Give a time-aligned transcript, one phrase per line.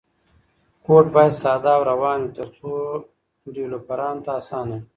[0.85, 2.71] کوډ باید ساده او روان وي ترڅو
[3.53, 4.85] ډیولپرانو ته اسانه وي.